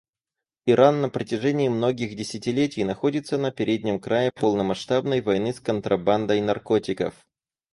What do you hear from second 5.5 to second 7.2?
с контрабандой наркотиков.